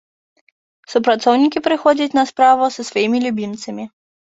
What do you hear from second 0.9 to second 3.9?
Супрацоўнікі прыходзяць на працу са сваімі любімцамі.